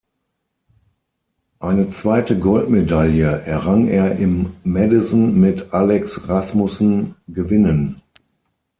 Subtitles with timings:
[1.59, 8.01] Eine zweite Goldmedaille errang er im Madison mit Alex Rasmussen gewinnen.